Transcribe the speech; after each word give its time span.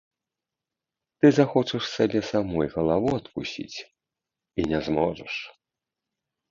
Ты 1.19 1.25
захочаш 1.39 1.83
сабе 1.95 2.21
самой 2.31 2.67
галаву 2.75 3.09
адкусіць 3.19 3.79
і 3.87 4.61
не 4.75 4.79
зможаш. 4.91 5.33